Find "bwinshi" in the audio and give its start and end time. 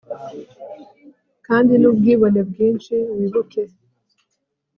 2.49-2.95